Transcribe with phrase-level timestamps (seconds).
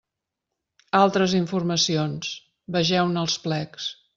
[0.99, 2.33] Altres informacions:
[2.79, 3.93] vegeu-ne els plecs.